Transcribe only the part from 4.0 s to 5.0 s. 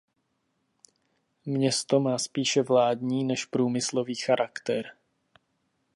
charakter.